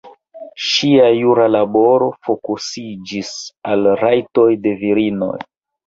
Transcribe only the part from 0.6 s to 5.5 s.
Ŝia jura laboro fokusiĝis al rajtoj de virinoj.